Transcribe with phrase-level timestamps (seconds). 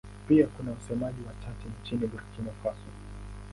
[0.27, 2.91] Pia kuna wasemaji wachache nchini Burkina Faso.